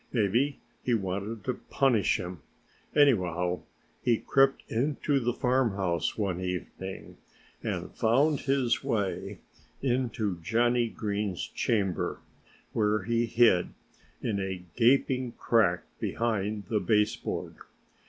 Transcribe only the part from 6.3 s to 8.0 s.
evening and